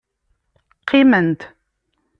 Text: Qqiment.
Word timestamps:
Qqiment. 0.81 1.39